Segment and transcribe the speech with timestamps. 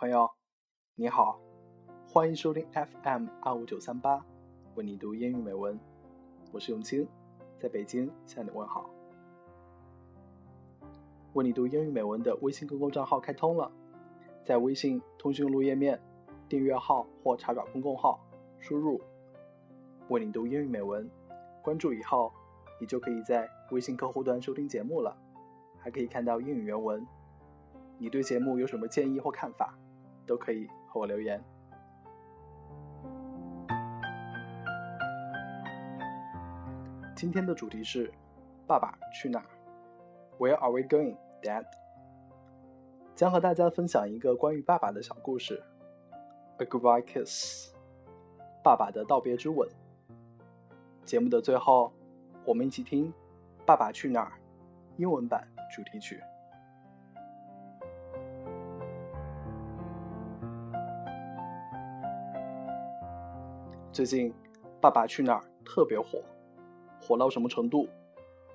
[0.00, 0.30] 朋友，
[0.94, 1.38] 你好，
[2.08, 4.24] 欢迎收听 FM 二五九三八，
[4.74, 5.78] 为你读英语美文。
[6.52, 7.06] 我是永清，
[7.58, 8.88] 在北京向你问好。
[11.34, 13.70] 为你读英语美文的微信公共账号开通了，
[14.42, 16.00] 在微信通讯录页面
[16.48, 18.18] 订阅号或查找公共号，
[18.58, 18.98] 输入
[20.08, 21.06] “为你读英语美文”，
[21.62, 22.32] 关注以后，
[22.80, 25.14] 你就可以在微信客户端收听节目了，
[25.78, 27.06] 还可以看到英语原文。
[27.98, 29.76] 你对节目有什么建议或看法？
[30.30, 31.42] 都可以和我留言。
[37.16, 38.12] 今天的主题是
[38.64, 39.46] “爸爸去哪儿
[40.38, 41.64] ”，Where are we going, Dad？
[43.16, 45.60] 将和大家分享一个关于爸爸的小故事
[46.58, 47.74] ，A goodbye kiss，
[48.62, 49.68] 爸爸的道别之吻。
[51.04, 51.92] 节目的最后，
[52.44, 53.12] 我们一起听
[53.66, 54.30] 《爸爸去哪儿》
[54.96, 56.22] 英文版主题曲。
[63.92, 64.30] 最近，
[64.80, 66.22] 《爸爸去哪儿》特别火，
[67.02, 67.88] 火到什么程度？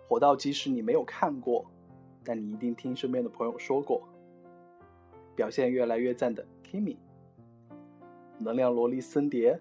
[0.07, 1.65] 火到即使你没有看过，
[2.23, 4.01] 但你一定听身边的朋友说过。
[5.35, 6.95] 表现越来越赞的 Kimi，
[8.37, 9.59] 能量萝莉森蝶，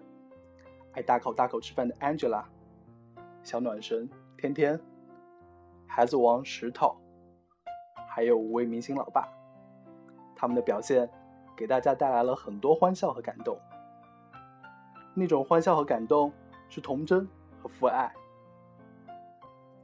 [0.93, 2.45] 爱大口大口吃饭的 Angela，
[3.43, 4.79] 小暖神天天，
[5.85, 6.95] 孩子王石头，
[8.07, 9.27] 还有五位明星老爸，
[10.37, 11.09] 他们的表现
[11.53, 13.59] 给大家带来了很多欢笑和感动。
[15.17, 16.31] 那种欢笑和感动
[16.67, 17.25] 是童真
[17.61, 18.13] 和父爱。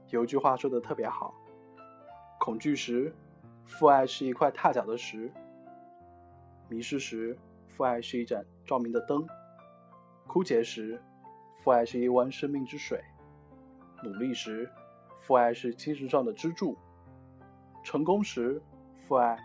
[0.09, 1.33] 有一句话说的特别好：
[2.37, 3.15] 恐惧时，
[3.65, 5.31] 父爱是一块踏脚的石；
[6.67, 7.37] 迷失时，
[7.69, 9.25] 父爱是一盏照明的灯；
[10.27, 11.01] 枯竭时，
[11.63, 12.99] 父爱是一湾生命之水；
[14.03, 14.69] 努力时，
[15.21, 16.75] 父爱是精神上的支柱；
[17.81, 18.61] 成功时，
[19.07, 19.39] 父爱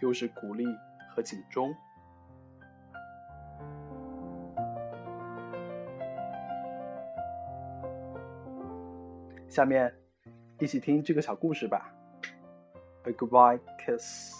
[0.00, 0.66] 又是鼓励
[1.14, 1.74] 和警钟。
[9.51, 9.93] 下面，
[10.59, 11.93] 一起听这个小故事吧。
[13.03, 14.33] A goodbye kiss.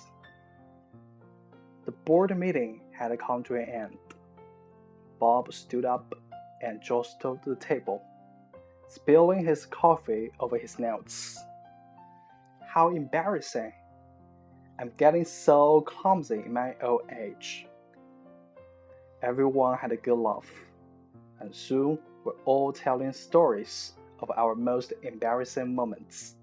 [1.86, 3.98] The board meeting had come to an end.
[5.20, 6.14] Bob stood up
[6.62, 8.02] and jostled the table,
[8.90, 11.38] spilling his coffee over his notes.
[12.68, 13.72] How embarrassing!
[14.78, 17.68] I'm getting so clumsy in my old age.
[19.24, 20.48] Everyone had a good laugh,
[21.40, 26.37] and soon we're all telling stories of our most embarrassing moments.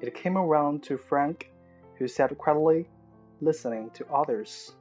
[0.00, 1.52] It came around to Frank,
[1.96, 2.88] who sat quietly
[3.40, 4.72] listening to others.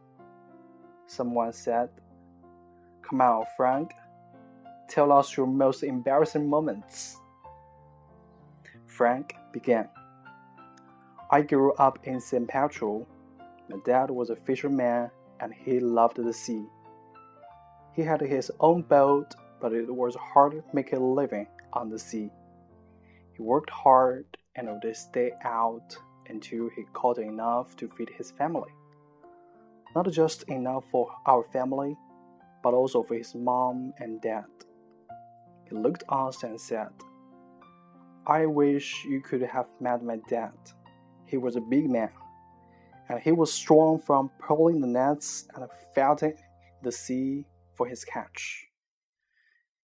[1.07, 1.89] Someone said,
[3.01, 3.91] Come on, Frank,
[4.89, 7.17] tell us your most embarrassing moments.
[8.87, 9.89] Frank began.
[11.31, 13.07] I grew up in San Pedro.
[13.69, 16.65] My dad was a fisherman and he loved the sea.
[17.93, 21.99] He had his own boat but it was hard to make a living on the
[21.99, 22.29] sea.
[23.33, 25.95] He worked hard and would stay out
[26.27, 28.71] until he caught enough to feed his family.
[29.95, 31.95] Not just enough for our family,
[32.63, 34.45] but also for his mom and dad.
[35.69, 36.89] He looked us and said,
[38.25, 40.53] I wish you could have met my dad.
[41.25, 42.11] He was a big man,
[43.09, 46.37] and he was strong from pulling the nets and felting
[46.83, 47.45] the sea
[47.75, 48.70] for his catch.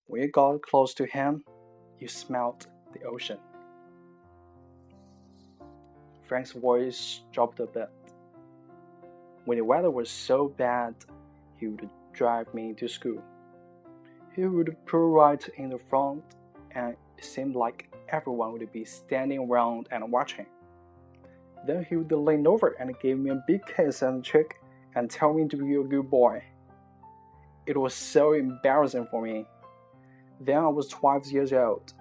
[0.08, 1.44] When you got close to him,
[2.00, 3.38] you smelled the ocean.
[6.24, 7.90] Frank's voice dropped a bit.
[9.44, 10.96] When the weather was so bad,
[11.58, 13.22] he would drive me to school.
[14.34, 16.24] He would pull right in the front,
[16.72, 20.46] and it seemed like everyone would be standing around and watching.
[21.66, 24.56] Then he would lean over and give me a big kiss on the cheek
[24.96, 26.44] and tell me to be a good boy.
[27.66, 29.46] It was so embarrassing for me.
[30.40, 31.94] Then I was 12 years old,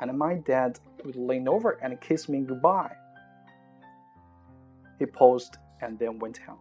[0.00, 2.94] and my dad would lean over and kiss me goodbye.
[4.98, 6.58] He paused and then went on.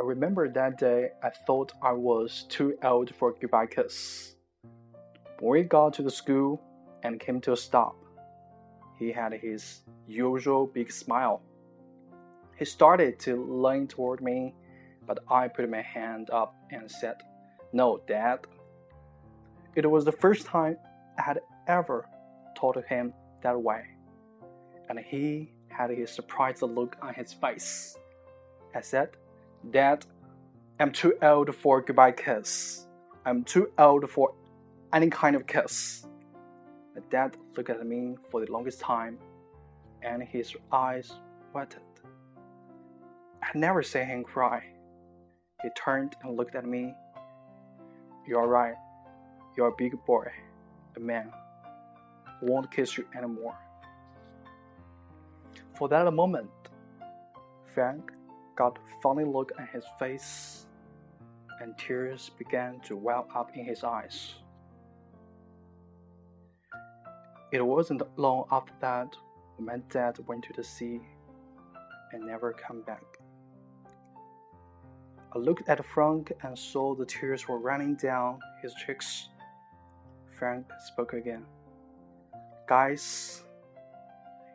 [0.00, 4.34] I remember that day I thought I was too old for a goodbye kiss.
[5.40, 6.60] We got to the school
[7.02, 7.96] and came to a stop,
[8.98, 11.40] he had his usual big smile.
[12.58, 14.54] He started to lean toward me,
[15.06, 17.16] but I put my hand up and said,
[17.72, 18.40] No, Dad,
[19.74, 20.76] it was the first time
[21.18, 22.08] I had ever
[22.56, 23.12] talked to him
[23.42, 23.84] that way,
[24.88, 27.96] and he had his surprised look on his face.
[28.74, 29.10] I said,
[29.70, 30.04] Dad,
[30.80, 32.86] I'm too old for a goodbye kiss.
[33.24, 34.34] I'm too old for
[34.92, 36.06] any kind of kiss.
[36.94, 39.18] My dad looked at me for the longest time,
[40.02, 41.12] and his eyes
[41.54, 41.82] wetted.
[43.42, 44.64] I never seen him cry.
[45.62, 46.94] He turned and looked at me.
[48.26, 48.74] You're right.
[49.58, 50.28] You're a big boy,
[50.96, 51.32] a man.
[52.40, 53.58] Won't kiss you anymore.
[55.76, 56.48] For that moment,
[57.74, 58.12] Frank
[58.54, 60.66] got a funny look on his face,
[61.60, 64.36] and tears began to well up in his eyes.
[67.50, 69.16] It wasn't long after that
[69.58, 71.00] my dad went to the sea
[72.12, 73.02] and never came back.
[75.34, 79.30] I looked at Frank and saw the tears were running down his cheeks.
[80.38, 81.44] Frank spoke again.
[82.68, 83.42] Guys,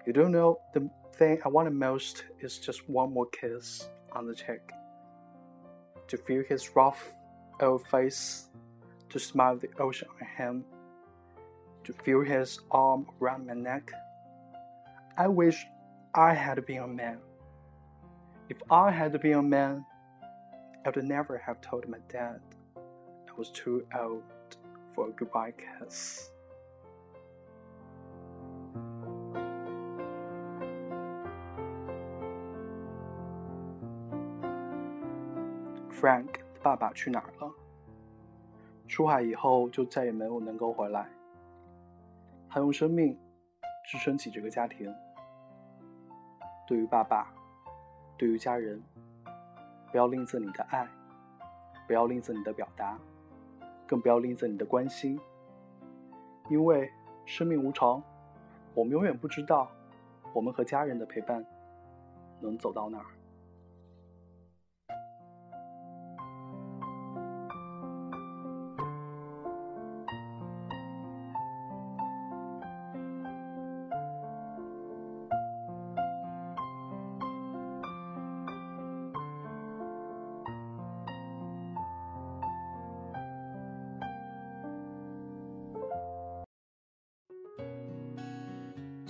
[0.07, 4.33] you don't know the thing I wanted most is just one more kiss on the
[4.33, 4.71] cheek.
[6.07, 7.13] To feel his rough
[7.59, 8.47] old face,
[9.09, 10.65] to smile the ocean on him,
[11.83, 13.91] to feel his arm around my neck.
[15.17, 15.65] I wish
[16.15, 17.19] I had been a man.
[18.47, 19.85] If I had been a man,
[20.85, 22.39] I would never have told my dad
[22.77, 24.23] I was too old
[24.93, 26.29] for a goodbye kiss.
[35.89, 37.51] Frank 的爸爸去哪儿了？
[38.87, 41.09] 出海以后就再也没有能够回来。
[42.49, 43.17] 他用生命
[43.85, 44.93] 支撑起这个家庭。
[46.67, 47.33] 对于爸爸，
[48.17, 48.81] 对于家人，
[49.91, 50.87] 不要吝啬你的爱，
[51.87, 52.99] 不要吝啬你的表达，
[53.93, 55.19] 更不要吝啬你的关心。
[56.49, 56.89] 因为
[57.25, 58.01] 生命无常，
[58.73, 59.69] 我们永远不知道
[60.33, 61.45] 我们和家人的陪伴
[62.41, 63.05] 能走到哪儿。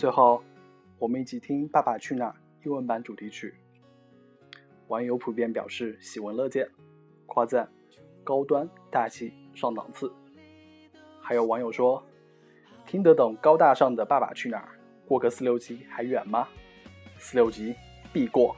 [0.03, 0.43] 最后，
[0.99, 2.35] 我们一起听《爸爸去哪儿》
[2.65, 3.55] 英文版主题曲。
[4.89, 6.69] 网友普遍表示喜闻乐见，
[7.25, 7.69] 夸赞
[8.21, 10.11] 高端大气上档次。
[11.21, 12.03] 还有网友说，
[12.85, 14.67] 听得懂高大上的《爸爸去哪儿》，
[15.07, 16.49] 过个四六级还远吗？
[17.17, 17.73] 四六级
[18.11, 18.57] 必过。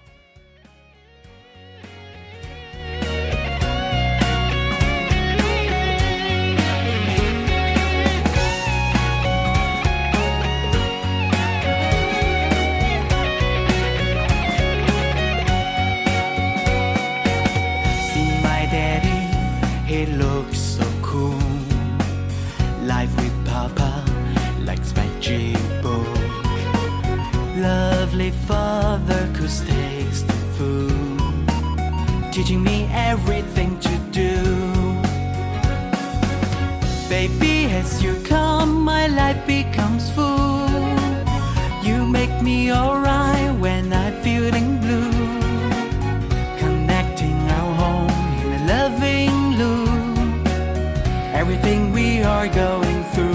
[32.36, 34.36] Teaching me everything to do.
[37.08, 40.68] Baby, as you come, my life becomes full.
[41.82, 45.12] You make me alright when I'm feeling blue.
[46.60, 48.10] Connecting our home
[48.42, 50.48] in a loving loop.
[51.34, 53.35] Everything we are going through.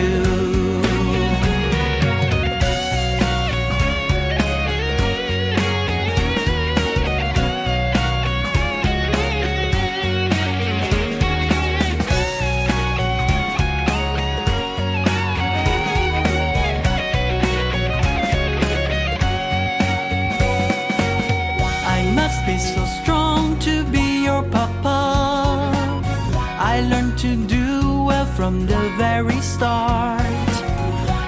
[0.00, 0.39] As
[28.40, 30.22] from the very start.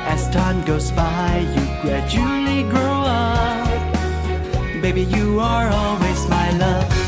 [0.09, 3.69] As time goes by, you gradually grow up.
[4.81, 7.02] Baby, you are always my love.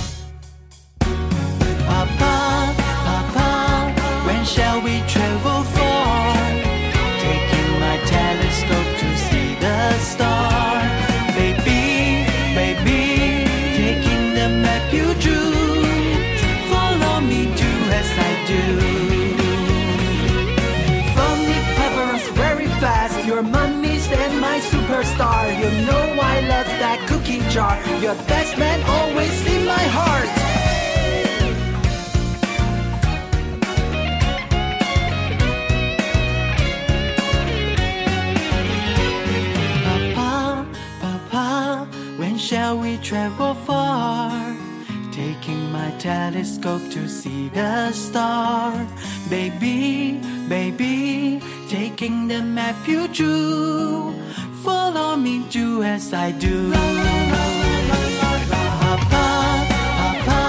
[27.54, 27.78] Jar.
[28.02, 30.30] Your best man always in my heart.
[39.86, 40.66] Papa,
[41.00, 44.56] Papa, when shall we travel far?
[45.12, 48.72] Taking my telescope to see the star.
[49.30, 54.12] Baby, baby, taking the map you drew.
[54.64, 56.72] Follow me, do as I do.
[58.72, 59.26] Papa,
[59.98, 60.42] Papa,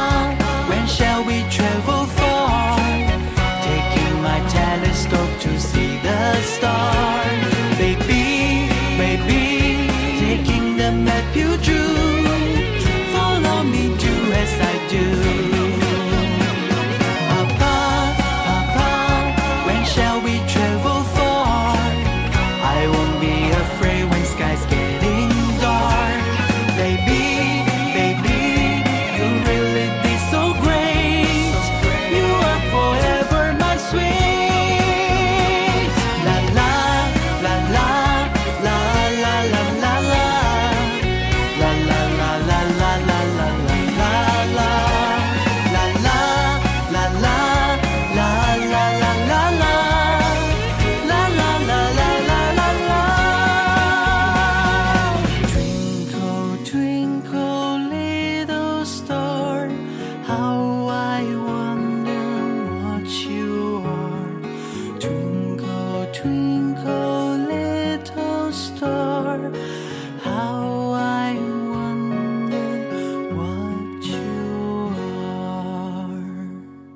[0.69, 2.77] when shall we travel far?
[3.69, 7.25] Taking my telescope to see the star.
[7.77, 9.43] Baby, baby,
[10.23, 11.97] taking the map you drew.
[13.11, 15.34] Follow me, do as I do.